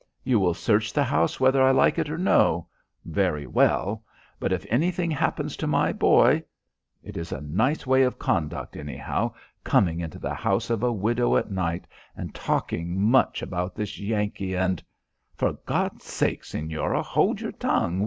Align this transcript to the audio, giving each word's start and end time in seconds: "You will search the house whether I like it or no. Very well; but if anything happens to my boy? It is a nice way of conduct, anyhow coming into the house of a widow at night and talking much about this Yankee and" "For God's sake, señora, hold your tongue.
"You 0.23 0.39
will 0.39 0.55
search 0.55 0.93
the 0.93 1.03
house 1.03 1.39
whether 1.39 1.61
I 1.61 1.69
like 1.69 1.99
it 1.99 2.09
or 2.09 2.17
no. 2.17 2.65
Very 3.05 3.45
well; 3.45 4.03
but 4.39 4.51
if 4.51 4.65
anything 4.67 5.11
happens 5.11 5.55
to 5.57 5.67
my 5.67 5.93
boy? 5.93 6.43
It 7.03 7.17
is 7.17 7.31
a 7.31 7.41
nice 7.41 7.85
way 7.85 8.01
of 8.01 8.17
conduct, 8.17 8.75
anyhow 8.75 9.35
coming 9.63 9.99
into 9.99 10.17
the 10.17 10.33
house 10.33 10.71
of 10.71 10.81
a 10.81 10.91
widow 10.91 11.37
at 11.37 11.51
night 11.51 11.85
and 12.17 12.33
talking 12.33 12.99
much 12.99 13.43
about 13.43 13.75
this 13.75 13.99
Yankee 13.99 14.55
and" 14.55 14.81
"For 15.37 15.53
God's 15.67 16.03
sake, 16.05 16.41
señora, 16.41 17.03
hold 17.03 17.39
your 17.39 17.51
tongue. 17.51 17.99